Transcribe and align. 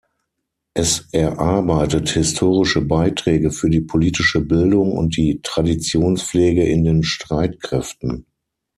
Es 0.73 1.09
erarbeitet 1.11 2.09
historische 2.09 2.81
Beiträge 2.81 3.51
für 3.51 3.69
die 3.69 3.81
politische 3.81 4.41
Bildung 4.41 4.93
und 4.93 5.15
die 5.15 5.41
Traditionspflege 5.43 6.63
in 6.63 6.83
den 6.83 7.03
Streitkräften. 7.03 8.25